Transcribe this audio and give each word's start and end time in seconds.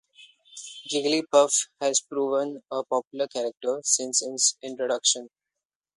Jigglypuff 0.91 1.67
has 1.79 2.01
proven 2.01 2.63
a 2.71 2.83
popular 2.83 3.27
character 3.27 3.81
since 3.83 4.23
its 4.23 4.57
introduction. 4.63 5.29